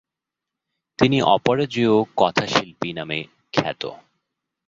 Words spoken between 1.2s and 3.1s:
'অপরাজেয় কথাশিল্পী'